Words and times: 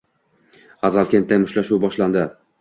G‘azalkentda 0.85 1.39
“mushtlashuv” 1.45 1.83
boshlandi 1.85 2.27